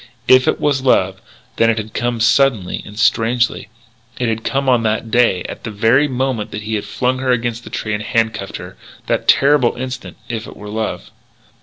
If 0.27 0.47
it 0.47 0.59
was 0.59 0.81
love, 0.81 1.21
then 1.57 1.69
it 1.69 1.77
had 1.77 1.93
come 1.93 2.19
suddenly, 2.19 2.81
and 2.87 2.97
strangely. 2.97 3.69
It 4.17 4.29
had 4.29 4.43
come 4.43 4.67
on 4.67 4.81
that 4.81 5.11
day 5.11 5.43
at 5.43 5.63
the 5.63 5.69
very 5.69 6.07
moment 6.07 6.51
when 6.51 6.61
he 6.61 6.81
flung 6.81 7.19
her 7.19 7.29
against 7.31 7.63
the 7.63 7.69
tree 7.69 7.93
and 7.93 8.01
handcuffed 8.01 8.57
her 8.57 8.77
that 9.05 9.27
terrible 9.27 9.75
instant 9.75 10.17
if 10.27 10.47
it 10.47 10.57
were 10.57 10.69
love. 10.69 11.11